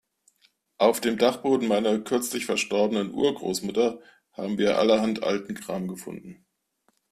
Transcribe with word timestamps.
Auf 0.79 0.99
dem 0.99 1.19
Dachboden 1.19 1.67
meiner 1.67 1.99
kürzlich 1.99 2.47
verstorbenen 2.47 3.13
Urgroßmutter 3.13 4.01
haben 4.31 4.57
wir 4.57 4.79
allerhand 4.79 5.21
alten 5.21 5.53
Kram 5.53 5.87
gefunden. 5.87 6.43